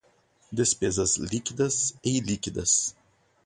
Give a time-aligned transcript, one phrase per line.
[0.51, 2.95] Despesas líquidas e ilíquidas